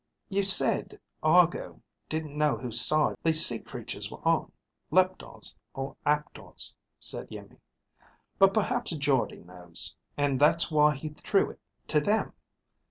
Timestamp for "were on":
4.09-4.51